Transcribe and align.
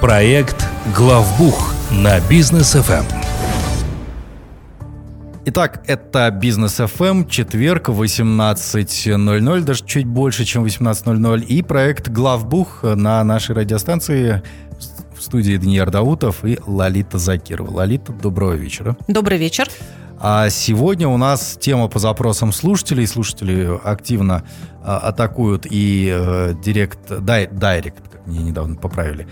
Проект 0.00 0.64
«Главбух» 0.96 1.74
на 1.90 2.20
бизнес 2.28 2.74
ФМ. 2.74 3.04
Итак, 5.46 5.82
это 5.88 6.30
Бизнес 6.30 6.78
FM, 6.78 7.28
четверг, 7.28 7.88
18.00, 7.88 9.60
даже 9.62 9.84
чуть 9.84 10.06
больше, 10.06 10.44
чем 10.44 10.64
18.00, 10.64 11.44
и 11.44 11.62
проект 11.62 12.10
«Главбух» 12.10 12.84
на 12.84 13.24
нашей 13.24 13.56
радиостанции 13.56 14.40
в 15.16 15.20
студии 15.20 15.56
Даниил 15.56 15.86
Даутов 15.86 16.44
и 16.44 16.60
Лолита 16.64 17.18
Закирова. 17.18 17.68
Лолита, 17.68 18.12
доброго 18.12 18.52
вечера. 18.52 18.96
Добрый 19.08 19.38
вечер. 19.38 19.68
А 20.20 20.48
сегодня 20.48 21.08
у 21.08 21.16
нас 21.16 21.56
тема 21.60 21.88
по 21.88 21.98
запросам 21.98 22.52
слушателей. 22.52 23.06
Слушатели 23.06 23.68
активно 23.84 24.44
а, 24.84 24.98
атакуют 24.98 25.66
и 25.68 26.08
э, 26.12 26.54
директ, 26.62 26.98
дай, 27.20 27.48
директ, 27.50 28.08
как 28.10 28.26
мне 28.26 28.40
недавно 28.40 28.74
поправили, 28.76 29.28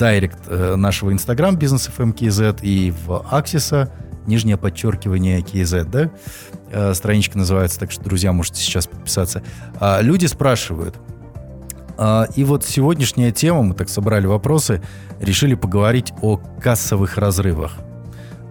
директ 0.00 0.38
э, 0.46 0.76
нашего 0.76 1.12
Инстаграм 1.12 1.56
бизнес 1.56 1.88
FM 1.88 2.16
и 2.62 2.90
в 2.90 3.26
Аксиса 3.30 3.92
нижнее 4.26 4.56
подчеркивание 4.56 5.40
KZ, 5.40 5.84
да? 5.84 6.10
Э, 6.70 6.94
страничка 6.94 7.36
называется, 7.36 7.78
так 7.78 7.90
что, 7.90 8.02
друзья, 8.02 8.32
можете 8.32 8.60
сейчас 8.60 8.86
подписаться. 8.86 9.42
А, 9.78 10.00
люди 10.00 10.26
спрашивают, 10.26 10.96
а, 11.98 12.26
и 12.34 12.44
вот 12.44 12.64
сегодняшняя 12.64 13.30
тема, 13.30 13.62
мы 13.62 13.74
так 13.74 13.88
собрали 13.90 14.26
вопросы, 14.26 14.82
решили 15.20 15.54
поговорить 15.54 16.12
о 16.22 16.38
кассовых 16.38 17.18
разрывах. 17.18 17.72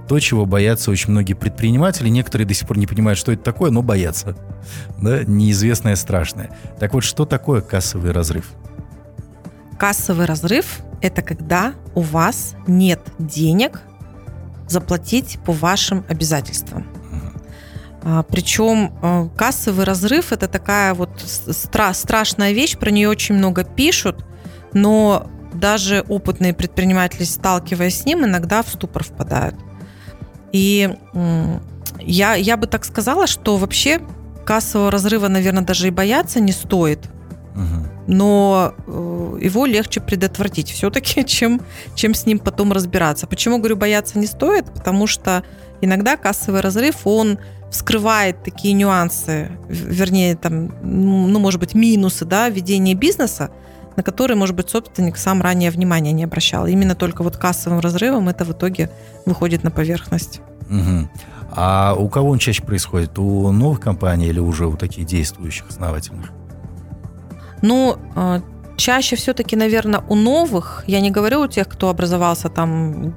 То, 0.08 0.20
чего 0.20 0.46
боятся 0.46 0.92
очень 0.92 1.12
многие 1.12 1.34
предприниматели. 1.34 2.10
Некоторые 2.10 2.48
до 2.48 2.54
сих 2.56 2.68
пор 2.68 2.80
не 2.80 2.88
понимают, 2.88 3.20
что 3.20 3.32
это 3.32 3.44
такое, 3.44 3.70
но 3.70 3.84
боятся. 3.84 4.36
Да? 5.00 5.24
Неизвестное 5.24 5.96
страшное. 5.96 6.50
Так 6.80 6.96
вот, 6.96 7.04
что 7.04 7.26
такое 7.26 7.62
кассовый 7.62 8.12
разрыв? 8.12 8.52
Кассовый 9.80 10.26
разрыв– 10.26 10.82
это 11.02 11.22
когда 11.22 11.74
у 11.96 12.02
вас 12.02 12.56
нет 12.68 13.00
денег 13.18 13.82
заплатить 14.68 15.40
по 15.46 15.54
вашим 15.54 16.04
обязательствам. 16.10 16.86
А, 18.04 18.24
причем 18.24 18.94
а, 19.02 19.30
кассовый 19.38 19.86
разрыв 19.86 20.34
это 20.34 20.50
такая 20.50 20.94
вот 20.94 21.10
стра- 21.22 21.94
страшная 21.94 22.52
вещь, 22.52 22.78
про 22.78 22.92
нее 22.92 23.08
очень 23.08 23.36
много 23.36 23.64
пишут, 23.64 24.26
но 24.74 25.28
даже 25.54 26.04
опытные 26.10 26.54
предприниматели, 26.54 27.24
сталкиваясь 27.24 28.02
с 28.02 28.06
ним, 28.06 28.26
иногда 28.26 28.64
в 28.64 28.68
ступор 28.68 29.06
впадают. 29.06 29.56
И 30.52 30.94
я, 32.02 32.36
я 32.36 32.58
бы 32.58 32.68
так 32.68 32.84
сказала, 32.84 33.28
что 33.28 33.56
вообще 33.56 34.02
кассового 34.46 34.92
разрыва, 34.92 35.30
наверное, 35.30 35.64
даже 35.64 35.88
и 35.88 35.92
бояться 35.92 36.42
не 36.42 36.52
стоит. 36.52 37.10
Но 38.08 38.74
э, 38.88 39.09
его 39.38 39.66
легче 39.66 40.02
предотвратить 40.02 40.72
все-таки, 40.72 41.24
чем, 41.26 41.62
чем 41.96 42.14
с 42.14 42.26
ним 42.26 42.40
потом 42.40 42.72
разбираться. 42.72 43.28
Почему, 43.28 43.58
говорю, 43.58 43.76
бояться 43.76 44.20
не 44.20 44.28
стоит? 44.28 44.66
Потому 44.66 45.08
что 45.08 45.44
иногда 45.82 46.18
кассовый 46.18 46.62
разрыв, 46.62 47.06
он 47.06 47.40
вскрывает 47.72 48.44
такие 48.44 48.74
нюансы, 48.74 49.52
вернее, 49.68 50.36
там, 50.36 50.74
ну, 50.82 51.40
может 51.40 51.60
быть, 51.60 51.76
минусы, 51.76 52.26
да, 52.26 52.50
ведения 52.50 52.96
бизнеса, 52.96 53.52
на 53.96 54.04
которые, 54.04 54.38
может 54.38 54.56
быть, 54.56 54.70
собственник 54.70 55.18
сам 55.18 55.42
ранее 55.42 55.72
внимания 55.72 56.12
не 56.12 56.24
обращал. 56.24 56.66
Именно 56.66 56.96
только 56.96 57.22
вот 57.22 57.38
кассовым 57.38 57.80
разрывом 57.80 58.30
это 58.30 58.46
в 58.46 58.52
итоге 58.54 58.90
выходит 59.26 59.64
на 59.64 59.72
поверхность. 59.72 60.42
Угу. 60.70 61.10
А 61.52 61.96
у 61.98 62.08
кого 62.10 62.30
он 62.30 62.40
чаще 62.40 62.64
происходит? 62.64 63.18
У 63.20 63.52
новых 63.52 63.80
компаний 63.80 64.28
или 64.28 64.40
уже 64.40 64.68
у 64.68 64.76
таких 64.76 65.06
действующих, 65.06 65.66
основательных? 65.70 66.32
Ну, 67.62 67.98
а, 68.16 68.42
чаще 68.80 69.16
все-таки, 69.16 69.56
наверное, 69.56 70.04
у 70.10 70.16
новых, 70.16 70.84
я 70.88 71.02
не 71.02 71.12
говорю 71.12 71.42
у 71.42 71.48
тех, 71.48 71.68
кто 71.68 71.90
образовался 71.90 72.50
там 72.50 73.14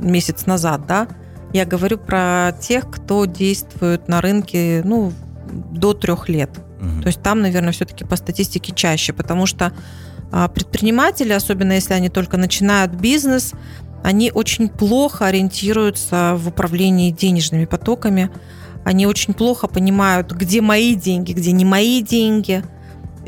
месяц 0.00 0.46
назад, 0.46 0.86
да, 0.86 1.08
я 1.52 1.64
говорю 1.64 1.98
про 1.98 2.52
тех, 2.60 2.90
кто 2.90 3.24
действует 3.24 4.06
на 4.08 4.20
рынке, 4.20 4.82
ну, 4.84 5.12
до 5.50 5.94
трех 5.94 6.28
лет. 6.28 6.50
Угу. 6.80 7.02
То 7.02 7.06
есть 7.06 7.22
там, 7.22 7.40
наверное, 7.40 7.72
все-таки 7.72 8.04
по 8.04 8.16
статистике 8.16 8.72
чаще, 8.74 9.12
потому 9.12 9.46
что 9.46 9.72
а, 10.30 10.48
предприниматели, 10.48 11.32
особенно 11.32 11.72
если 11.72 11.94
они 11.94 12.10
только 12.10 12.36
начинают 12.36 12.92
бизнес, 12.92 13.54
они 14.04 14.30
очень 14.32 14.68
плохо 14.68 15.26
ориентируются 15.26 16.34
в 16.36 16.48
управлении 16.48 17.10
денежными 17.10 17.64
потоками. 17.64 18.30
Они 18.84 19.06
очень 19.06 19.34
плохо 19.34 19.66
понимают, 19.68 20.32
где 20.32 20.60
мои 20.60 20.94
деньги, 20.94 21.32
где 21.32 21.52
не 21.52 21.64
мои 21.64 22.02
деньги. 22.02 22.62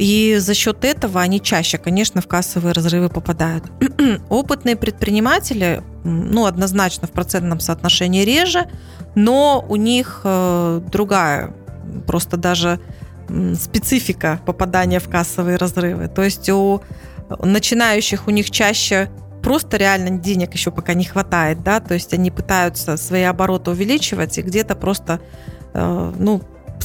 И 0.01 0.39
за 0.39 0.55
счет 0.55 0.83
этого 0.87 1.21
они 1.21 1.43
чаще, 1.43 1.77
конечно, 1.77 2.23
в 2.23 2.27
кассовые 2.27 2.73
разрывы 2.73 3.11
попадают. 3.11 3.65
Опытные 4.31 4.75
предприниматели, 4.75 5.83
ну, 6.05 6.47
однозначно 6.47 7.07
в 7.07 7.11
процентном 7.11 7.61
соотношении 7.61 8.25
реже, 8.25 8.67
но 9.15 9.63
у 9.69 9.77
них 9.77 10.23
э, 10.25 10.81
другая, 10.91 11.55
просто 12.07 12.39
даже 12.39 12.81
специфика 13.61 14.41
попадания 14.47 15.01
в 15.01 15.09
кассовые 15.11 15.59
разрывы. 15.59 16.09
То 16.09 16.23
есть 16.23 16.49
у 16.49 16.81
начинающих 17.39 18.27
у 18.27 18.31
них 18.31 18.51
чаще 18.51 19.11
просто 19.43 19.77
реально 19.77 20.19
денег 20.19 20.55
еще 20.55 20.71
пока 20.71 20.95
не 20.95 21.05
хватает, 21.05 21.63
да, 21.63 21.79
то 21.79 21.93
есть 21.93 22.15
они 22.15 22.31
пытаются 22.31 22.97
свои 22.97 23.25
обороты 23.25 23.73
увеличивать, 23.73 24.39
и 24.39 24.43
где-то 24.43 24.77
просто, 24.77 25.21
э, 25.75 26.13
ну, 26.17 26.41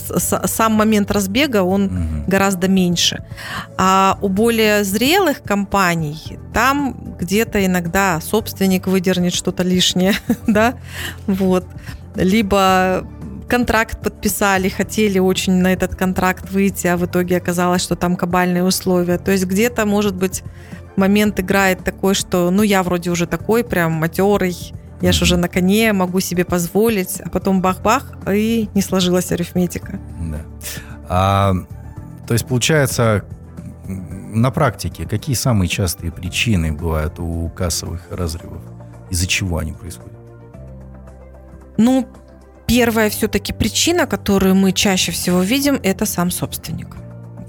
сам 0.05 0.73
момент 0.73 1.11
разбега, 1.11 1.63
он 1.63 1.85
угу. 1.85 2.23
гораздо 2.27 2.67
меньше. 2.67 3.23
А 3.77 4.17
у 4.21 4.29
более 4.29 4.83
зрелых 4.83 5.41
компаний 5.41 6.39
там 6.53 7.15
где-то 7.19 7.65
иногда 7.65 8.19
собственник 8.21 8.87
выдернет 8.87 9.33
что-то 9.33 9.63
лишнее, 9.63 10.13
да, 10.47 10.75
вот. 11.27 11.65
Либо 12.15 13.05
контракт 13.47 14.01
подписали, 14.01 14.69
хотели 14.69 15.19
очень 15.19 15.53
на 15.53 15.73
этот 15.73 15.95
контракт 15.95 16.49
выйти, 16.49 16.87
а 16.87 16.97
в 16.97 17.05
итоге 17.05 17.37
оказалось, 17.37 17.81
что 17.81 17.95
там 17.95 18.15
кабальные 18.15 18.63
условия. 18.63 19.17
То 19.17 19.31
есть 19.31 19.45
где-то, 19.45 19.85
может 19.85 20.15
быть, 20.15 20.43
момент 20.95 21.39
играет 21.39 21.83
такой, 21.83 22.15
что 22.15 22.49
ну 22.51 22.63
я 22.63 22.83
вроде 22.83 23.11
уже 23.11 23.27
такой 23.27 23.63
прям 23.63 23.93
матерый, 23.93 24.55
я 25.05 25.11
же 25.11 25.23
уже 25.23 25.37
на 25.37 25.47
коне, 25.47 25.93
могу 25.93 26.19
себе 26.19 26.45
позволить, 26.45 27.21
а 27.21 27.29
потом 27.29 27.61
бах-бах, 27.61 28.17
и 28.27 28.69
не 28.73 28.81
сложилась 28.81 29.31
арифметика. 29.31 29.99
Да. 30.19 30.41
А, 31.07 31.53
то 32.27 32.33
есть, 32.33 32.47
получается, 32.47 33.23
на 33.87 34.49
практике 34.49 35.05
какие 35.07 35.35
самые 35.35 35.67
частые 35.67 36.11
причины 36.11 36.71
бывают 36.71 37.19
у 37.19 37.49
кассовых 37.49 38.01
разрывов? 38.09 38.63
Из-за 39.11 39.27
чего 39.27 39.59
они 39.59 39.73
происходят? 39.73 40.17
Ну, 41.77 42.07
первая 42.65 43.11
все-таки 43.11 43.53
причина, 43.53 44.07
которую 44.07 44.55
мы 44.55 44.71
чаще 44.71 45.11
всего 45.11 45.41
видим, 45.41 45.79
это 45.83 46.07
сам 46.07 46.31
собственник. 46.31 46.95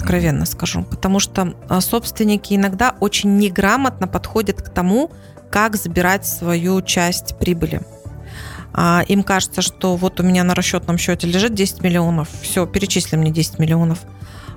Откровенно 0.06 0.46
скажу. 0.46 0.84
Потому 0.84 1.18
что 1.18 1.54
а, 1.68 1.80
собственники 1.80 2.54
иногда 2.54 2.94
очень 3.00 3.36
неграмотно 3.38 4.06
подходят 4.06 4.62
к 4.62 4.68
тому, 4.68 5.10
как 5.50 5.74
забирать 5.74 6.24
свою 6.24 6.80
часть 6.80 7.36
прибыли. 7.38 7.80
А, 8.72 9.02
им 9.08 9.24
кажется, 9.24 9.62
что 9.62 9.96
вот 9.96 10.20
у 10.20 10.22
меня 10.22 10.44
на 10.44 10.54
расчетном 10.54 10.96
счете 10.96 11.26
лежит 11.26 11.54
10 11.54 11.82
миллионов, 11.82 12.28
все, 12.40 12.66
перечисли 12.66 13.16
мне 13.16 13.32
10 13.32 13.58
миллионов. 13.58 13.98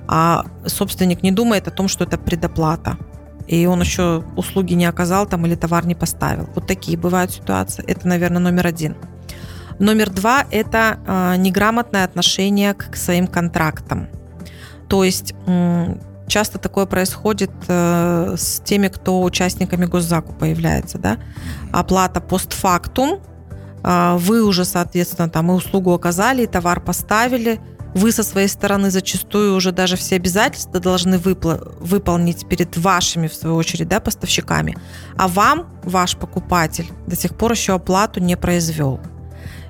А 0.06 0.44
собственник 0.66 1.24
не 1.24 1.32
думает 1.32 1.66
о 1.66 1.72
том, 1.72 1.88
что 1.88 2.04
это 2.04 2.16
предоплата. 2.16 2.96
И 3.48 3.66
он 3.66 3.80
еще 3.80 4.22
услуги 4.36 4.74
не 4.74 4.86
оказал 4.86 5.26
там 5.26 5.46
или 5.46 5.56
товар 5.56 5.84
не 5.84 5.96
поставил. 5.96 6.48
Вот 6.54 6.68
такие 6.68 6.96
бывают 6.96 7.32
ситуации. 7.32 7.84
Это, 7.88 8.06
наверное, 8.06 8.40
номер 8.40 8.68
один. 8.68 8.94
Номер 9.80 10.10
два– 10.10 10.44
это 10.52 11.00
э, 11.04 11.36
неграмотное 11.38 12.04
отношение 12.04 12.74
к 12.74 12.94
своим 12.94 13.26
контрактам. 13.26 14.08
То 14.90 15.04
есть 15.04 15.34
часто 16.26 16.58
такое 16.58 16.84
происходит 16.86 17.50
э, 17.68 18.34
с 18.36 18.60
теми, 18.60 18.88
кто 18.88 19.22
участниками 19.22 19.86
госзакупа 19.86 20.44
является, 20.44 20.98
да, 20.98 21.18
оплата 21.72 22.20
постфактум, 22.20 23.20
э, 23.84 24.16
вы 24.18 24.44
уже, 24.44 24.64
соответственно, 24.64 25.28
там 25.28 25.50
и 25.50 25.54
услугу 25.54 25.92
оказали, 25.92 26.42
и 26.42 26.46
товар 26.46 26.80
поставили, 26.80 27.60
вы 27.94 28.10
со 28.10 28.24
своей 28.24 28.48
стороны 28.48 28.90
зачастую 28.90 29.54
уже 29.54 29.70
даже 29.70 29.96
все 29.96 30.16
обязательства 30.16 30.80
должны 30.80 31.16
выпла- 31.16 31.76
выполнить 31.80 32.48
перед 32.48 32.76
вашими, 32.76 33.28
в 33.28 33.34
свою 33.34 33.54
очередь, 33.54 33.88
да, 33.88 34.00
поставщиками, 34.00 34.76
а 35.16 35.28
вам 35.28 35.68
ваш 35.84 36.16
покупатель 36.16 36.88
до 37.06 37.14
сих 37.14 37.36
пор 37.36 37.52
еще 37.52 37.74
оплату 37.74 38.20
не 38.20 38.36
произвел. 38.36 39.00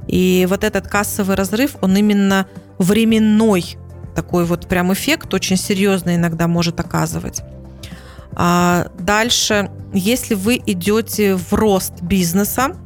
И 0.07 0.47
вот 0.49 0.65
этот 0.65 0.89
кассовый 0.89 1.37
разрыв, 1.37 1.77
он 1.83 1.95
именно 1.97 2.47
временной 2.79 3.77
такой 4.21 4.45
вот 4.45 4.69
прям 4.69 4.93
эффект 4.93 5.33
очень 5.33 5.57
серьезный 5.57 6.17
иногда 6.17 6.47
может 6.47 6.79
оказывать. 6.79 7.41
А 8.33 8.89
дальше, 8.99 9.71
если 9.95 10.35
вы 10.35 10.61
идете 10.67 11.37
в 11.37 11.55
рост 11.55 12.03
бизнеса, 12.03 12.77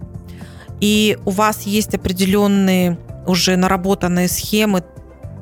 и 0.81 1.19
у 1.25 1.31
вас 1.31 1.63
есть 1.63 1.93
определенные 1.93 2.99
уже 3.27 3.57
наработанные 3.57 4.29
схемы 4.29 4.85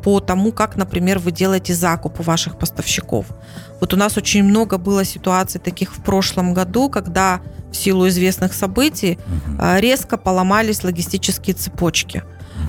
по 0.03 0.21
тому, 0.21 0.51
как, 0.51 0.77
например, 0.77 1.19
вы 1.19 1.31
делаете 1.31 1.75
закуп 1.75 2.21
у 2.21 2.23
ваших 2.23 2.59
поставщиков. 2.59 3.27
Вот 3.79 3.93
у 3.93 3.97
нас 3.99 4.17
очень 4.17 4.45
много 4.45 4.79
было 4.79 5.05
ситуаций 5.05 5.61
таких 5.61 5.95
в 5.95 6.03
прошлом 6.03 6.55
году, 6.55 6.89
когда 6.89 7.43
в 7.71 7.77
силу 7.77 8.09
известных 8.09 8.55
событий 8.55 9.19
угу. 9.27 9.63
резко 9.77 10.17
поломались 10.17 10.85
логистические 10.85 11.55
цепочки. 11.55 12.23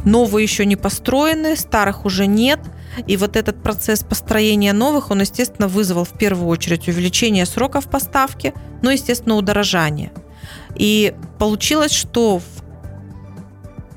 Новые 0.05 0.43
еще 0.43 0.65
не 0.65 0.75
построены, 0.75 1.55
старых 1.55 2.05
уже 2.05 2.25
нет. 2.25 2.59
И 3.07 3.18
вот 3.18 3.36
этот 3.36 3.62
процесс 3.62 4.04
построения 4.04 4.74
новых, 4.74 5.12
он, 5.12 5.22
естественно, 5.22 5.68
вызвал 5.68 6.04
в 6.04 6.12
первую 6.18 6.48
очередь 6.48 6.88
увеличение 6.88 7.45
сроков 7.45 7.88
поставки, 7.88 8.54
но, 8.81 8.92
естественно, 8.92 9.36
удорожание. 9.36 10.12
И 10.75 11.13
получилось, 11.40 11.92
что 11.92 12.42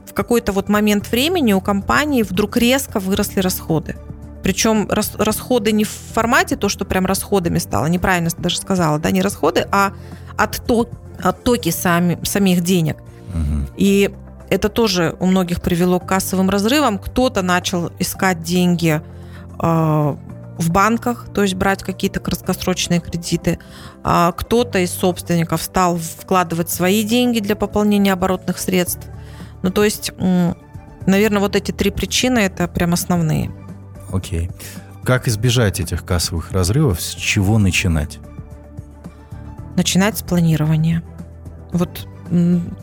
в 0.06 0.12
какой-то 0.14 0.52
вот 0.52 0.68
момент 0.68 1.10
времени 1.10 1.52
у 1.52 1.60
компании 1.60 2.22
вдруг 2.22 2.56
резко 2.56 3.00
выросли 3.00 3.40
расходы. 3.40 3.96
Причем 4.42 4.88
рас, 4.88 5.12
расходы 5.18 5.72
не 5.72 5.84
в 5.84 5.90
формате 5.90 6.56
то, 6.56 6.68
что 6.68 6.84
прям 6.84 7.04
расходами 7.04 7.58
стало, 7.58 7.86
неправильно 7.86 8.30
даже 8.38 8.58
сказала, 8.58 8.98
да, 8.98 9.10
не 9.10 9.20
расходы, 9.20 9.66
а 9.72 9.92
отток, 10.36 10.90
оттоки 11.22 11.70
сами, 11.70 12.18
самих 12.22 12.62
денег. 12.62 12.96
Угу. 13.34 13.72
И 13.76 14.10
это 14.50 14.68
тоже 14.68 15.16
у 15.20 15.26
многих 15.26 15.60
привело 15.60 16.00
к 16.00 16.06
кассовым 16.06 16.50
разрывам. 16.50 16.98
Кто-то 16.98 17.42
начал 17.42 17.92
искать 17.98 18.42
деньги 18.42 19.00
э, 19.60 20.16
в 20.58 20.70
банках, 20.70 21.26
то 21.34 21.42
есть 21.42 21.54
брать 21.54 21.82
какие-то 21.82 22.20
краткосрочные 22.20 23.00
кредиты. 23.00 23.58
А 24.02 24.32
кто-то 24.32 24.78
из 24.78 24.92
собственников 24.92 25.62
стал 25.62 25.98
вкладывать 25.98 26.70
свои 26.70 27.02
деньги 27.02 27.40
для 27.40 27.56
пополнения 27.56 28.12
оборотных 28.12 28.58
средств. 28.58 29.06
Ну, 29.62 29.70
то 29.70 29.84
есть, 29.84 30.12
наверное, 31.06 31.40
вот 31.40 31.56
эти 31.56 31.72
три 31.72 31.90
причины 31.90 32.38
это 32.40 32.68
прям 32.68 32.92
основные. 32.92 33.50
Окей. 34.12 34.50
Как 35.02 35.28
избежать 35.28 35.80
этих 35.80 36.04
кассовых 36.04 36.52
разрывов? 36.52 37.00
С 37.00 37.14
чего 37.14 37.58
начинать? 37.58 38.18
Начинать 39.76 40.18
с 40.18 40.22
планирования. 40.22 41.02
Вот 41.72 42.06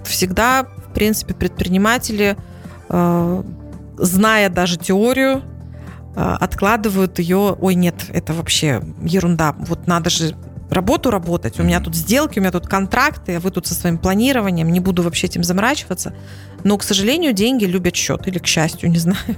всегда, 0.05 0.63
в 0.63 0.93
принципе, 0.93 1.33
предприниматели, 1.33 2.37
э, 2.89 3.43
зная 3.97 4.49
даже 4.49 4.77
теорию, 4.77 5.41
э, 6.15 6.37
откладывают 6.39 7.19
ее, 7.19 7.55
ой, 7.59 7.75
нет, 7.75 8.05
это 8.09 8.33
вообще 8.33 8.81
ерунда, 9.01 9.55
вот 9.57 9.87
надо 9.87 10.09
же 10.09 10.35
работу 10.69 11.11
работать, 11.11 11.59
у 11.59 11.63
меня 11.63 11.79
тут 11.79 11.95
сделки, 11.95 12.39
у 12.39 12.41
меня 12.41 12.51
тут 12.51 12.67
контракты, 12.67 13.35
а 13.35 13.39
вы 13.39 13.51
тут 13.51 13.67
со 13.67 13.73
своим 13.73 13.97
планированием, 13.97 14.71
не 14.71 14.79
буду 14.79 15.03
вообще 15.03 15.27
этим 15.27 15.43
заморачиваться. 15.43 16.15
Но, 16.63 16.77
к 16.77 16.83
сожалению, 16.83 17.33
деньги 17.33 17.65
любят 17.65 17.95
счет, 17.95 18.27
или 18.27 18.39
к 18.39 18.47
счастью, 18.47 18.89
не 18.89 18.97
знаю. 18.99 19.37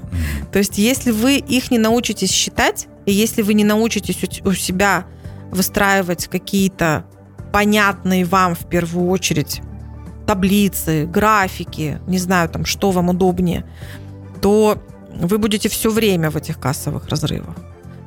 То 0.52 0.60
есть, 0.60 0.78
если 0.78 1.12
вы 1.12 1.38
их 1.38 1.72
не 1.72 1.78
научитесь 1.78 2.32
считать, 2.32 2.88
и 3.06 3.12
если 3.12 3.42
вы 3.42 3.54
не 3.54 3.64
научитесь 3.64 4.18
у 4.44 4.54
себя 4.54 5.06
выстраивать 5.52 6.28
какие-то 6.28 7.06
понятные 7.52 8.26
вам 8.26 8.56
в 8.56 8.68
первую 8.68 9.10
очередь 9.10 9.62
таблицы, 10.26 11.06
графики, 11.06 12.00
не 12.08 12.18
знаю, 12.18 12.50
там, 12.50 12.66
что 12.66 12.92
вам 12.92 13.10
удобнее, 13.10 13.66
то 14.42 14.78
вы 15.14 15.38
будете 15.38 15.70
все 15.70 15.90
время 15.90 16.30
в 16.30 16.36
этих 16.36 16.60
кассовых 16.60 17.08
разрывах. 17.10 17.56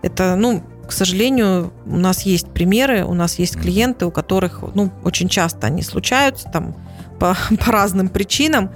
Это, 0.03 0.37
ну, 0.37 0.62
к 0.87 0.93
сожалению, 0.93 1.73
у 1.87 1.97
нас 1.97 2.23
есть 2.23 2.49
примеры, 2.49 3.05
у 3.05 3.15
нас 3.15 3.38
есть 3.38 3.61
клиенты, 3.61 4.06
у 4.06 4.11
которых, 4.11 4.62
ну, 4.75 4.91
очень 5.05 5.29
часто 5.29 5.67
они 5.67 5.82
случаются 5.82 6.49
там 6.50 6.75
по, 7.19 7.37
по 7.65 7.73
разным 7.73 8.09
причинам. 8.09 8.70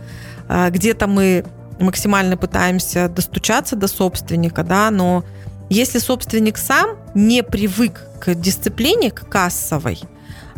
А, 0.48 0.70
где-то 0.70 1.06
мы 1.06 1.44
максимально 1.80 2.36
пытаемся 2.36 3.08
достучаться 3.08 3.76
до 3.76 3.88
собственника, 3.88 4.62
да, 4.62 4.90
но 4.90 5.24
если 5.70 5.98
собственник 5.98 6.58
сам 6.58 6.98
не 7.14 7.42
привык 7.42 8.02
к 8.20 8.34
дисциплине, 8.34 9.10
к 9.10 9.28
кассовой, 9.28 10.00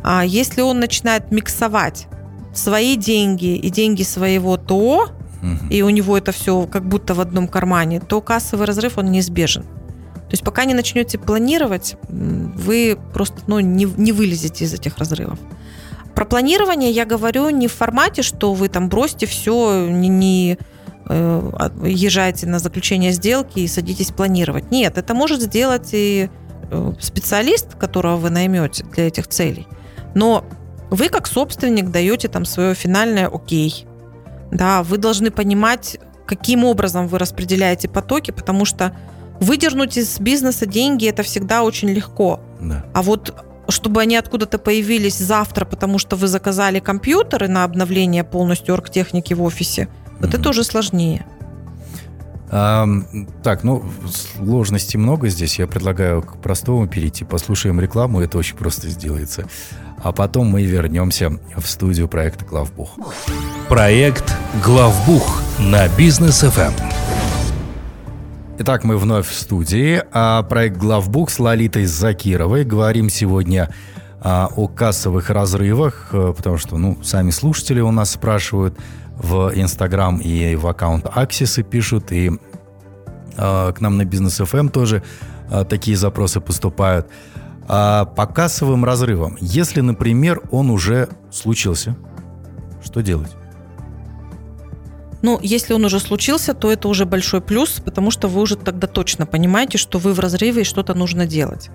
а 0.03 0.25
если 0.25 0.61
он 0.61 0.81
начинает 0.81 1.31
миксовать 1.31 2.09
свои 2.55 2.97
деньги 2.97 3.57
и 3.57 3.71
деньги 3.71 4.03
своего 4.03 4.57
ТО, 4.57 5.09
и 5.69 5.83
у 5.83 5.91
него 5.91 6.17
это 6.17 6.33
все 6.33 6.67
как 6.67 6.87
будто 6.87 7.13
в 7.13 7.21
одном 7.21 7.49
кармане, 7.49 8.01
то 8.01 8.23
кассовый 8.23 8.67
разрыв, 8.67 8.97
он 8.97 9.11
неизбежен. 9.11 9.63
То 9.63 10.31
есть 10.31 10.43
пока 10.43 10.65
не 10.65 10.73
начнете 10.73 11.19
планировать, 11.19 11.97
вы 12.09 12.99
просто 13.13 13.43
ну, 13.47 13.61
не, 13.61 13.85
не 13.85 14.13
вылезете 14.13 14.65
из 14.65 14.73
этих 14.73 14.97
разрывов. 14.97 15.39
Про 16.15 16.25
планирование 16.25 16.91
я 16.91 17.05
говорю 17.05 17.51
не 17.51 17.69
в 17.69 17.73
формате, 17.73 18.23
что 18.23 18.55
вы 18.55 18.69
там 18.69 18.89
бросьте 18.89 19.27
все, 19.27 19.87
не, 19.87 20.09
не 20.09 20.59
э, 21.09 21.51
езжайте 21.85 22.47
на 22.47 22.59
заключение 22.59 23.13
сделки 23.13 23.59
и 23.59 23.69
садитесь 23.69 24.13
планировать. 24.13 24.71
Нет, 24.71 24.97
это 24.97 25.13
может 25.13 25.43
сделать 25.43 25.91
и 25.93 26.31
э, 26.71 26.93
специалист, 27.01 27.75
которого 27.75 28.17
вы 28.17 28.31
наймете 28.31 28.85
для 28.85 29.09
этих 29.09 29.27
целей. 29.27 29.67
Но 30.15 30.45
вы 30.91 31.09
как 31.09 31.27
собственник 31.27 31.91
даете 31.91 32.29
там 32.29 32.45
свое 32.45 32.75
финальное 32.75 33.29
окей. 33.29 33.87
Да, 34.51 34.83
вы 34.83 34.99
должны 34.99 35.31
понимать, 35.31 35.99
каким 36.27 36.65
образом 36.65 37.09
вы 37.09 37.19
распределяете 37.19 37.89
потоки, 37.89 38.31
потому 38.31 38.65
что 38.65 38.97
Выдернуть 39.41 39.97
из 39.97 40.21
бизнеса 40.21 40.67
деньги 40.67 41.09
это 41.09 41.23
всегда 41.23 41.65
очень 41.65 41.91
легко. 41.91 42.41
Да. 42.61 42.85
А 42.95 43.03
вот 43.03 43.35
чтобы 43.67 44.03
они 44.03 44.17
откуда-то 44.17 44.59
появились 44.59 45.17
завтра, 45.17 45.65
потому 45.65 45.99
что 45.99 46.17
вы 46.17 46.29
заказали 46.29 46.81
компьютеры 46.81 47.49
на 47.49 47.65
обновление 47.65 48.23
полностью 48.23 48.75
оргтехники 48.75 49.33
в 49.33 49.43
офисе, 49.43 49.89
вот 50.21 50.31
mm 50.31 50.39
это 50.39 50.51
уже 50.51 50.65
сложнее. 50.65 51.25
А, 52.51 52.87
так, 53.43 53.65
ну, 53.65 53.85
сложностей 54.09 54.99
много 54.99 55.29
здесь. 55.29 55.59
Я 55.59 55.67
предлагаю 55.67 56.23
к 56.23 56.37
простому 56.39 56.87
перейти. 56.87 57.25
Послушаем 57.25 57.81
рекламу, 57.81 58.21
это 58.21 58.39
очень 58.39 58.57
просто 58.57 58.89
сделается. 58.89 59.47
А 60.03 60.13
потом 60.13 60.49
мы 60.49 60.63
вернемся 60.63 61.39
в 61.57 61.67
студию 61.67 62.09
проекта 62.09 62.45
«Главбух». 62.45 62.99
Проект 63.69 64.35
«Главбух» 64.63 65.43
на 65.59 65.89
бизнес 65.97 66.45
FM. 66.45 66.73
Итак, 68.59 68.85
мы 68.85 68.99
вновь 68.99 69.27
в 69.27 69.35
студии. 69.35 70.03
А 70.13 70.43
проект 70.43 70.77
«Главбук» 70.77 71.31
с 71.31 71.39
Лолитой 71.41 71.87
Закировой. 71.87 72.65
Говорим 72.65 73.09
сегодня 73.09 73.71
а, 74.21 74.49
о 74.55 74.69
кассовых 74.69 75.31
разрывах, 75.31 76.11
а, 76.13 76.33
потому 76.33 76.59
что, 76.59 76.77
ну, 76.79 76.99
сами 77.03 77.31
слушатели 77.31 77.81
у 77.81 77.91
нас 77.91 78.13
спрашивают 78.13 78.79
в 79.17 79.53
Инстаграм 79.55 80.19
и 80.19 80.57
в 80.57 80.67
аккаунт 80.67 81.07
Аксисы 81.11 81.63
пишут, 81.63 82.13
и 82.13 82.33
а, 83.37 83.73
к 83.73 83.81
нам 83.81 83.97
на 83.97 84.05
Бизнес 84.05 84.41
FM 84.41 84.71
тоже 84.71 85.03
а, 85.51 85.65
такие 85.65 85.97
запросы 85.97 86.41
поступают. 86.41 87.09
А, 87.67 88.05
по 88.05 88.27
кассовым 88.27 88.85
разрывам, 88.85 89.37
если, 89.41 89.81
например, 89.81 90.43
он 90.51 90.71
уже 90.71 91.09
случился, 91.31 91.97
что 92.85 93.03
делать? 93.03 93.35
Ну, 95.23 95.41
если 95.43 95.73
он 95.73 95.83
уже 95.87 96.01
случился, 96.01 96.53
то 96.53 96.71
это 96.71 96.87
уже 96.87 97.07
большой 97.07 97.41
плюс, 97.41 97.81
потому 97.83 98.11
что 98.11 98.29
вы 98.29 98.43
уже 98.43 98.57
тогда 98.57 98.87
точно 98.87 99.25
понимаете, 99.25 99.79
что 99.79 99.99
вы 99.99 100.13
в 100.13 100.21
разрыве 100.21 100.63
и 100.63 100.65
что-то 100.65 100.93
нужно 100.93 101.27
делать. 101.27 101.71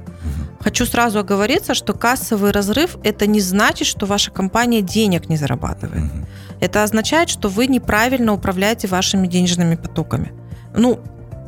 Хочу 0.60 0.86
сразу 0.86 1.20
оговориться, 1.20 1.74
что 1.74 1.94
кассовый 1.94 2.52
разрыв– 2.52 2.98
это 3.04 3.26
не 3.28 3.40
значит, 3.40 3.88
что 3.88 4.06
ваша 4.06 4.30
компания 4.32 4.82
денег 4.82 5.30
не 5.30 5.38
зарабатывает. 5.38 6.04
Это 6.60 6.84
означает, 6.84 7.30
что 7.30 7.48
вы 7.48 7.68
неправильно 7.68 8.34
управляете 8.34 8.88
вашими 8.88 9.28
денежными 9.28 9.76
потоками. 9.76 10.34
Ну, 10.76 11.00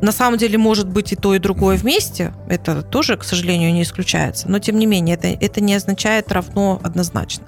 на 0.02 0.12
самом 0.12 0.38
деле 0.38 0.58
может 0.58 0.88
быть 0.88 1.12
и 1.12 1.16
то, 1.16 1.36
и 1.36 1.40
другое 1.40 1.78
вместе. 1.78 2.34
Это 2.48 2.82
тоже, 2.82 3.18
к 3.18 3.24
сожалению, 3.24 3.74
не 3.74 3.84
исключается. 3.84 4.50
Но 4.50 4.60
тем 4.60 4.80
не 4.80 4.86
менее, 4.86 5.16
это, 5.16 5.28
это 5.28 5.62
не 5.62 5.76
означает 5.76 6.32
равно 6.32 6.80
однозначно. 6.82 7.46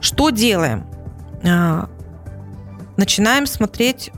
Что 0.00 0.30
делаем? 0.30 0.84
А, 1.44 1.88
начинаем 2.96 3.46
смотреть, 3.46 4.10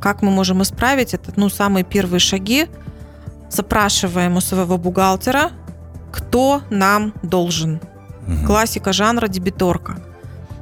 как 0.00 0.22
мы 0.22 0.30
можем 0.30 0.62
исправить 0.62 1.14
это, 1.14 1.32
ну, 1.36 1.48
самые 1.48 1.84
первые 1.84 2.20
шаги. 2.20 2.68
Запрашиваем 3.48 4.36
у 4.36 4.40
своего 4.40 4.78
бухгалтера, 4.78 5.50
кто 6.12 6.62
нам 6.70 7.14
должен. 7.22 7.80
Угу. 8.26 8.46
Классика 8.46 8.92
жанра 8.92 9.28
дебиторка. 9.28 9.96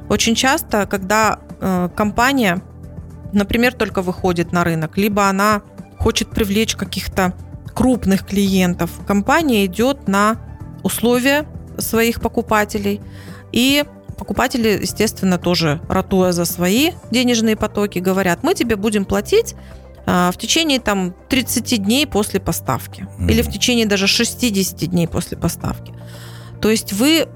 Очень 0.09 0.35
часто, 0.35 0.85
когда 0.85 1.39
э, 1.59 1.89
компания, 1.95 2.61
например, 3.31 3.73
только 3.73 4.01
выходит 4.01 4.51
на 4.51 4.63
рынок, 4.63 4.97
либо 4.97 5.27
она 5.27 5.61
хочет 5.99 6.29
привлечь 6.29 6.75
каких-то 6.75 7.33
крупных 7.73 8.25
клиентов, 8.25 8.91
компания 9.05 9.65
идет 9.65 10.07
на 10.07 10.37
условия 10.83 11.45
своих 11.77 12.21
покупателей 12.21 13.01
и 13.51 13.85
покупатели, 14.17 14.79
естественно, 14.81 15.37
тоже 15.37 15.81
ратуя 15.87 16.31
за 16.31 16.45
свои 16.45 16.91
денежные 17.11 17.55
потоки, 17.55 17.99
говорят, 17.99 18.43
мы 18.43 18.53
тебе 18.53 18.75
будем 18.75 19.05
платить 19.05 19.55
в 20.09 20.37
течение 20.37 20.79
там 20.79 21.13
30 21.29 21.83
дней 21.83 22.07
после 22.07 22.39
поставки 22.39 23.01
mm-hmm. 23.01 23.29
или 23.29 23.41
в 23.41 23.51
течение 23.51 23.85
даже 23.85 24.07
60 24.07 24.89
дней 24.89 25.07
после 25.07 25.37
поставки. 25.37 25.93
То 26.61 26.69
есть 26.69 26.93
вы 26.93 27.27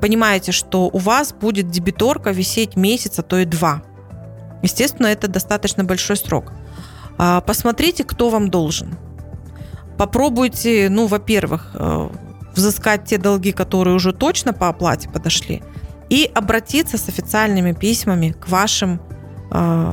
понимаете, 0.00 0.52
что 0.52 0.88
у 0.92 0.98
вас 0.98 1.32
будет 1.32 1.68
дебиторка 1.70 2.30
висеть 2.30 2.76
месяц, 2.76 3.18
а 3.18 3.22
то 3.22 3.38
и 3.38 3.44
два. 3.44 3.82
Естественно, 4.62 5.06
это 5.06 5.28
достаточно 5.28 5.84
большой 5.84 6.16
срок. 6.16 6.52
А, 7.18 7.40
посмотрите, 7.40 8.04
кто 8.04 8.30
вам 8.30 8.50
должен. 8.50 8.96
Попробуйте, 9.96 10.88
ну, 10.90 11.06
во-первых, 11.06 11.70
э, 11.74 12.08
взыскать 12.54 13.04
те 13.04 13.18
долги, 13.18 13.52
которые 13.52 13.94
уже 13.94 14.12
точно 14.12 14.52
по 14.52 14.68
оплате 14.68 15.08
подошли, 15.08 15.62
и 16.10 16.30
обратиться 16.34 16.98
с 16.98 17.08
официальными 17.08 17.72
письмами 17.72 18.32
к 18.32 18.48
вашим, 18.48 19.00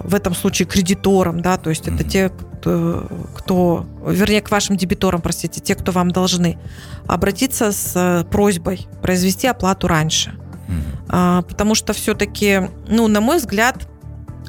в 0.03 0.13
этом 0.13 0.35
случае, 0.35 0.67
кредиторам, 0.67 1.41
да, 1.41 1.57
то 1.57 1.69
есть 1.69 1.87
это 1.87 2.03
те, 2.03 2.31
кто, 2.59 3.85
вернее, 4.05 4.41
к 4.41 4.51
вашим 4.51 4.77
дебиторам, 4.77 5.21
простите, 5.21 5.61
те, 5.61 5.75
кто 5.75 5.91
вам 5.91 6.11
должны, 6.11 6.57
обратиться 7.07 7.71
с 7.71 7.93
э, 7.95 8.23
просьбой 8.25 8.87
произвести 9.01 9.47
оплату 9.47 9.87
раньше. 9.87 10.33
Mm-hmm. 10.67 11.43
Потому 11.43 11.75
что 11.75 11.93
все-таки, 11.93 12.69
ну, 12.87 13.07
на 13.07 13.19
мой 13.19 13.37
взгляд, 13.37 13.87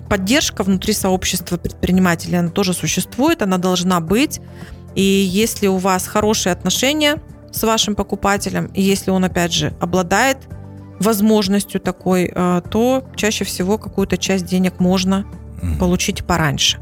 поддержка 0.08 0.62
внутри 0.62 0.92
сообщества 0.92 1.56
предпринимателей, 1.56 2.36
она 2.36 2.50
тоже 2.50 2.72
существует, 2.72 3.42
она 3.42 3.58
должна 3.58 4.00
быть. 4.00 4.40
И 4.94 5.02
если 5.02 5.66
у 5.66 5.76
вас 5.76 6.06
хорошие 6.06 6.52
отношения 6.52 7.20
с 7.52 7.62
вашим 7.64 7.94
покупателем, 7.94 8.66
и 8.74 8.82
если 8.82 9.10
он, 9.10 9.24
опять 9.24 9.52
же, 9.52 9.74
обладает 9.80 10.38
возможностью 11.00 11.80
такой, 11.80 12.30
э, 12.34 12.62
то 12.70 13.04
чаще 13.16 13.44
всего 13.44 13.78
какую-то 13.78 14.16
часть 14.16 14.46
денег 14.46 14.80
можно 14.80 15.26
получить 15.78 16.24
пораньше. 16.24 16.78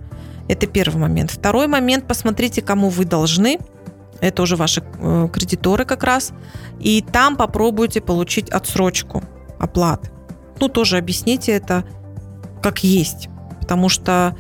Это 0.49 0.67
первый 0.67 0.99
момент. 0.99 1.31
Второй 1.31 1.67
момент, 1.67 2.07
посмотрите, 2.07 2.63
кому 2.63 2.89
вы 2.89 3.05
должны. 3.05 3.59
Это 4.21 4.43
уже 4.43 4.57
ваши 4.57 4.83
э, 4.83 5.29
кредиторы 5.33 5.85
как 5.85 6.05
раз. 6.05 6.33
И 6.81 7.03
там 7.03 7.37
попробуйте 7.37 8.01
получить 8.01 8.51
отсрочку 8.51 9.23
оплаты. 9.59 10.11
Ну, 10.61 10.69
тоже 10.69 10.99
объясните 10.99 11.53
это 11.53 11.85
как 12.63 12.85
есть. 12.85 13.29
Потому 13.61 13.89
что, 13.89 14.37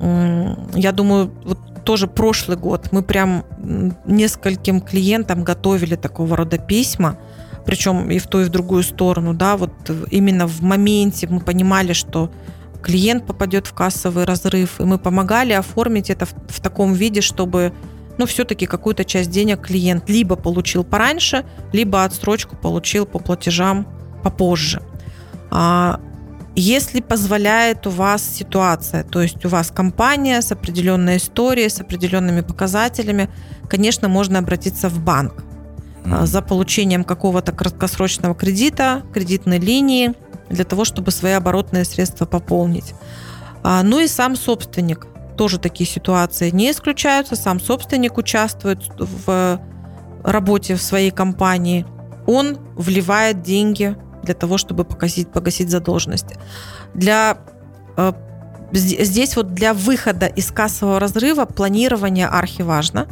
я 0.00 0.92
думаю, 0.92 1.32
вот 1.44 1.58
тоже 1.84 2.08
прошлый 2.08 2.56
год 2.56 2.88
мы 2.92 3.02
прям 3.02 3.44
нескольким 4.04 4.80
клиентам 4.80 5.44
готовили 5.44 5.94
такого 5.94 6.36
рода 6.36 6.58
письма, 6.58 7.16
причем 7.66 8.10
и 8.10 8.18
в 8.18 8.26
ту, 8.26 8.40
и 8.40 8.44
в 8.44 8.48
другую 8.48 8.82
сторону, 8.82 9.34
да, 9.34 9.56
вот 9.56 9.72
именно 10.10 10.46
в 10.46 10.62
моменте 10.62 11.26
мы 11.26 11.40
понимали, 11.40 11.92
что 11.92 12.30
клиент 12.82 13.26
попадет 13.26 13.66
в 13.66 13.74
кассовый 13.74 14.24
разрыв, 14.24 14.80
и 14.80 14.84
мы 14.84 14.98
помогали 14.98 15.52
оформить 15.52 16.08
это 16.08 16.26
в, 16.26 16.34
в 16.48 16.60
таком 16.60 16.94
виде, 16.94 17.20
чтобы 17.20 17.72
ну, 18.18 18.26
все-таки 18.26 18.66
какую-то 18.66 19.04
часть 19.04 19.30
денег 19.30 19.60
клиент 19.60 20.08
либо 20.08 20.36
получил 20.36 20.84
пораньше, 20.84 21.44
либо 21.72 22.04
отсрочку 22.04 22.56
получил 22.56 23.04
по 23.04 23.18
платежам 23.18 23.86
попозже. 24.22 24.80
А 25.50 26.00
если 26.54 27.00
позволяет 27.00 27.86
у 27.86 27.90
вас 27.90 28.22
ситуация, 28.22 29.02
то 29.02 29.20
есть 29.20 29.44
у 29.44 29.48
вас 29.48 29.70
компания 29.70 30.40
с 30.40 30.52
определенной 30.52 31.18
историей, 31.18 31.68
с 31.68 31.80
определенными 31.80 32.40
показателями, 32.40 33.28
конечно, 33.68 34.08
можно 34.08 34.38
обратиться 34.38 34.88
в 34.88 35.00
банк 35.00 35.44
за 36.22 36.42
получением 36.42 37.04
какого-то 37.04 37.52
краткосрочного 37.52 38.34
кредита, 38.34 39.02
кредитной 39.12 39.58
линии, 39.58 40.14
для 40.48 40.64
того, 40.64 40.84
чтобы 40.84 41.10
свои 41.10 41.32
оборотные 41.32 41.84
средства 41.84 42.24
пополнить. 42.24 42.94
А, 43.62 43.82
ну 43.82 43.98
и 43.98 44.06
сам 44.06 44.36
собственник. 44.36 45.06
Тоже 45.36 45.58
такие 45.58 45.88
ситуации 45.88 46.50
не 46.50 46.70
исключаются. 46.70 47.36
Сам 47.36 47.60
собственник 47.60 48.16
участвует 48.16 48.78
в 48.98 49.60
работе 50.22 50.76
в 50.76 50.82
своей 50.82 51.10
компании. 51.10 51.84
Он 52.26 52.58
вливает 52.74 53.42
деньги 53.42 53.96
для 54.22 54.34
того, 54.34 54.56
чтобы 54.58 54.84
погасить, 54.84 55.30
погасить 55.30 55.70
задолженности. 55.70 56.36
Для 56.94 57.38
э, 57.96 58.12
здесь 58.72 59.36
вот 59.36 59.52
для 59.52 59.74
выхода 59.74 60.26
из 60.26 60.50
кассового 60.50 60.98
разрыва 60.98 61.44
планирование 61.44 62.26
архиважно, 62.26 63.06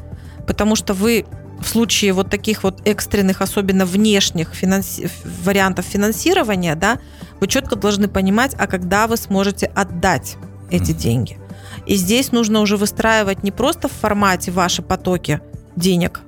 потому 0.46 0.76
что 0.76 0.94
вы 0.94 1.26
в 1.64 1.68
случае 1.68 2.12
вот 2.12 2.30
таких 2.30 2.62
вот 2.62 2.86
экстренных, 2.86 3.40
особенно 3.40 3.86
внешних 3.86 4.52
финанси- 4.52 5.10
вариантов 5.44 5.86
финансирования, 5.86 6.74
да, 6.74 6.98
вы 7.40 7.48
четко 7.48 7.76
должны 7.76 8.06
понимать, 8.06 8.54
а 8.58 8.66
когда 8.66 9.06
вы 9.06 9.16
сможете 9.16 9.66
отдать 9.66 10.36
эти 10.70 10.92
деньги. 10.92 11.38
И 11.86 11.96
здесь 11.96 12.32
нужно 12.32 12.60
уже 12.60 12.76
выстраивать 12.76 13.42
не 13.42 13.50
просто 13.50 13.88
в 13.88 13.92
формате 13.92 14.50
ваши 14.50 14.82
потоки 14.82 15.40
денег, 15.76 16.20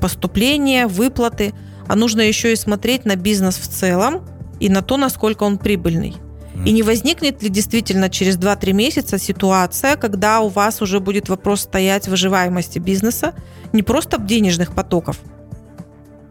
поступления, 0.00 0.86
выплаты, 0.86 1.52
а 1.86 1.94
нужно 1.94 2.22
еще 2.22 2.52
и 2.52 2.56
смотреть 2.56 3.04
на 3.04 3.16
бизнес 3.16 3.56
в 3.56 3.68
целом 3.68 4.26
и 4.60 4.68
на 4.68 4.82
то, 4.82 4.96
насколько 4.96 5.44
он 5.44 5.58
прибыльный. 5.58 6.16
И 6.64 6.72
не 6.72 6.82
возникнет 6.82 7.42
ли 7.42 7.48
действительно 7.48 8.10
через 8.10 8.36
2-3 8.36 8.72
месяца 8.72 9.18
ситуация, 9.18 9.96
когда 9.96 10.40
у 10.40 10.48
вас 10.48 10.82
уже 10.82 11.00
будет 11.00 11.28
вопрос 11.28 11.62
стоять 11.62 12.08
выживаемости 12.08 12.78
бизнеса, 12.78 13.34
не 13.72 13.82
просто 13.82 14.18
денежных 14.18 14.74
потоков, 14.74 15.18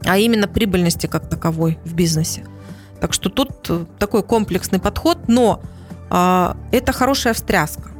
а 0.05 0.17
именно 0.17 0.47
прибыльности 0.47 1.07
как 1.07 1.29
таковой 1.29 1.79
в 1.85 1.93
бизнесе. 1.93 2.45
Так 2.99 3.13
что 3.13 3.29
тут 3.29 3.51
э, 3.69 3.85
такой 3.99 4.23
комплексный 4.23 4.79
подход, 4.79 5.27
но 5.27 5.61
э, 6.09 6.53
это 6.71 6.91
хорошая 6.91 7.33
встряска. 7.33 7.91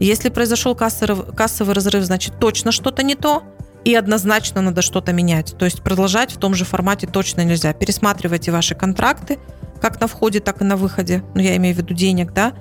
Если 0.00 0.28
произошел 0.28 0.74
кассовый, 0.74 1.32
кассовый 1.34 1.74
разрыв, 1.74 2.04
значит 2.04 2.38
точно 2.38 2.72
что-то 2.72 3.02
не 3.02 3.14
то, 3.14 3.42
и 3.84 3.94
однозначно 3.94 4.60
надо 4.60 4.82
что-то 4.82 5.12
менять. 5.12 5.56
То 5.58 5.64
есть 5.64 5.82
продолжать 5.82 6.32
в 6.32 6.38
том 6.38 6.54
же 6.54 6.64
формате 6.64 7.06
точно 7.06 7.44
нельзя. 7.44 7.72
Пересматривайте 7.72 8.50
ваши 8.50 8.74
контракты, 8.74 9.38
как 9.80 10.00
на 10.00 10.06
входе, 10.06 10.40
так 10.40 10.60
и 10.60 10.64
на 10.64 10.76
выходе, 10.76 11.22
ну 11.34 11.40
я 11.40 11.56
имею 11.56 11.74
в 11.74 11.78
виду 11.78 11.94
денег, 11.94 12.32
да, 12.32 12.52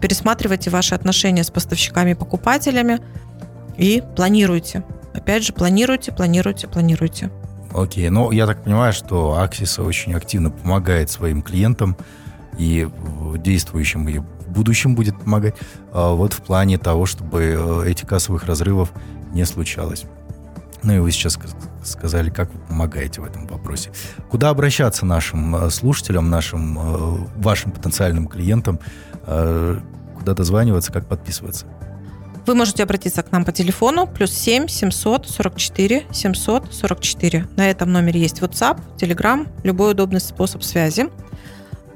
пересматривайте 0.00 0.70
ваши 0.70 0.94
отношения 0.94 1.44
с 1.44 1.50
поставщиками 1.50 2.12
и 2.12 2.14
покупателями 2.14 3.00
и 3.76 4.02
планируйте. 4.16 4.84
Опять 5.14 5.44
же, 5.44 5.52
планируйте, 5.52 6.12
планируйте, 6.12 6.68
планируйте. 6.68 7.30
Окей, 7.74 8.08
ну 8.10 8.30
я 8.30 8.46
так 8.46 8.64
понимаю, 8.64 8.92
что 8.92 9.38
Аксис 9.38 9.78
очень 9.78 10.14
активно 10.14 10.50
помогает 10.50 11.10
своим 11.10 11.42
клиентам 11.42 11.96
и 12.58 12.88
действующим, 13.38 14.08
и 14.08 14.18
в 14.18 14.50
будущем 14.50 14.94
будет 14.94 15.18
помогать 15.18 15.54
а, 15.92 16.12
вот 16.14 16.32
в 16.32 16.42
плане 16.42 16.78
того, 16.78 17.06
чтобы 17.06 17.56
э, 17.56 17.90
этих 17.90 18.08
кассовых 18.08 18.44
разрывов 18.44 18.92
не 19.32 19.44
случалось. 19.44 20.04
Ну 20.82 20.94
и 20.94 20.98
вы 20.98 21.12
сейчас 21.12 21.38
сказали, 21.82 22.30
как 22.30 22.52
вы 22.52 22.60
помогаете 22.60 23.20
в 23.20 23.24
этом 23.24 23.46
вопросе. 23.46 23.90
Куда 24.30 24.50
обращаться 24.50 25.06
нашим 25.06 25.56
э, 25.56 25.70
слушателям, 25.70 26.30
нашим, 26.30 26.78
э, 26.78 27.26
вашим 27.36 27.72
потенциальным 27.72 28.26
клиентам? 28.26 28.80
Э, 29.26 29.78
куда 30.16 30.34
дозваниваться, 30.34 30.92
как 30.92 31.08
подписываться? 31.08 31.66
Вы 32.46 32.54
можете 32.54 32.82
обратиться 32.82 33.22
к 33.22 33.32
нам 33.32 33.44
по 33.44 33.52
телефону 33.52 34.06
плюс 34.06 34.32
7 34.32 34.66
744 34.66 36.06
744. 36.10 37.48
На 37.56 37.70
этом 37.70 37.92
номере 37.92 38.20
есть 38.20 38.40
WhatsApp, 38.40 38.80
Telegram, 38.96 39.48
любой 39.62 39.92
удобный 39.92 40.20
способ 40.20 40.62
связи. 40.62 41.08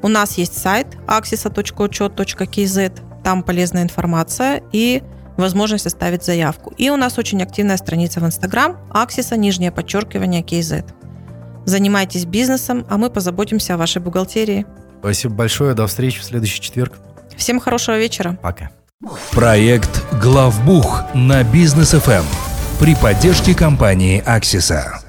У 0.02 0.08
нас 0.08 0.36
есть 0.36 0.56
сайт 0.56 0.86
axisa.учет.kz, 1.06 3.22
там 3.22 3.42
полезная 3.42 3.82
информация 3.82 4.62
и 4.70 5.02
возможность 5.36 5.86
оставить 5.86 6.24
заявку. 6.24 6.72
И 6.76 6.90
у 6.90 6.96
нас 6.96 7.18
очень 7.18 7.42
активная 7.42 7.76
страница 7.76 8.20
в 8.20 8.26
Инстаграм 8.26 8.76
Аксиса, 8.90 9.36
нижнее 9.36 9.72
подчеркивание 9.72 10.42
KZ. 10.42 10.84
Занимайтесь 11.64 12.24
бизнесом, 12.24 12.86
а 12.88 12.98
мы 12.98 13.10
позаботимся 13.10 13.74
о 13.74 13.76
вашей 13.76 14.02
бухгалтерии. 14.02 14.66
Спасибо 15.00 15.34
большое. 15.34 15.74
До 15.74 15.86
встречи 15.86 16.20
в 16.20 16.24
следующий 16.24 16.60
четверг. 16.60 16.94
Всем 17.36 17.60
хорошего 17.60 17.98
вечера. 17.98 18.38
Пока. 18.42 18.70
Проект 19.32 20.02
«Главбух» 20.22 21.04
на 21.14 21.42
Бизнес 21.44 21.90
ФМ 21.90 22.24
при 22.78 22.94
поддержке 22.94 23.54
компании 23.54 24.22
«Аксиса». 24.24 25.03